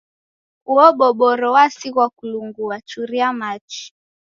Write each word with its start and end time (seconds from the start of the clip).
Uo 0.71 0.87
boboro 0.99 1.47
wasighwa 1.55 2.05
kulungua 2.17 2.75
churia 2.87 3.33
machi 3.39 3.93